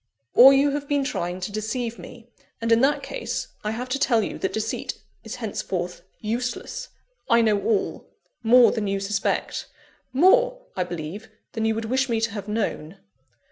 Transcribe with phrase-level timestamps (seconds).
[0.33, 2.27] "Or you have been trying to deceive me;
[2.59, 6.87] and in that case, I have to tell you that deceit is henceforth useless.
[7.29, 8.09] I know all
[8.41, 9.67] more than you suspect:
[10.11, 12.97] more, I believe, than you would wish me to have known."